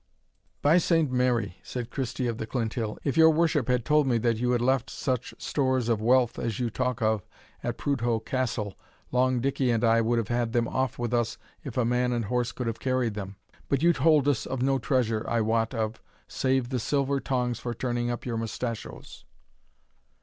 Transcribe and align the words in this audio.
"By 0.63 0.79
Saint 0.79 1.11
Mary," 1.11 1.57
said 1.61 1.91
Christie 1.91 2.25
of 2.25 2.39
the 2.39 2.47
Clinthill, 2.47 2.97
"if 3.03 3.17
your 3.17 3.29
worship 3.29 3.67
had 3.67 3.85
told 3.85 4.07
me 4.07 4.17
that 4.17 4.37
you 4.37 4.49
had 4.49 4.59
left 4.59 4.89
such 4.89 5.35
stores 5.37 5.89
of 5.89 6.01
wealth 6.01 6.39
as 6.39 6.59
you 6.59 6.71
talk 6.71 7.03
of 7.03 7.27
at 7.63 7.77
Prudhoe 7.77 8.19
Castle, 8.19 8.75
Long 9.11 9.39
Dickie 9.41 9.69
and 9.69 9.83
I 9.83 10.01
would 10.01 10.17
have 10.17 10.29
had 10.29 10.53
them 10.53 10.67
off 10.67 10.97
with 10.97 11.13
us 11.13 11.37
if 11.63 11.77
man 11.77 12.13
and 12.13 12.25
horse 12.25 12.51
could 12.51 12.65
have 12.65 12.79
carried 12.79 13.13
them; 13.13 13.35
but 13.69 13.83
you 13.83 13.93
told 13.93 14.27
us 14.27 14.47
of 14.47 14.59
no 14.63 14.79
treasure 14.79 15.23
I 15.29 15.41
wot 15.41 15.75
of, 15.75 16.01
save 16.27 16.69
the 16.69 16.79
silver 16.79 17.19
tongs 17.19 17.59
for 17.59 17.75
turning 17.75 18.09
up 18.09 18.25
your 18.25 18.37
mustachoes." 18.37 19.23